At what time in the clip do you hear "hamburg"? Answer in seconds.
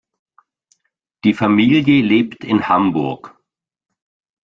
2.67-3.37